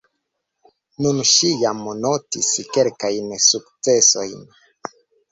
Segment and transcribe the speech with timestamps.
[1.05, 4.41] Nun ŝi jam notis kelkajn sukcesojn.